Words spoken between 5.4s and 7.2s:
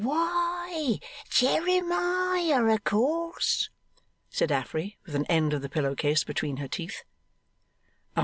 of the pillow case between her teeth.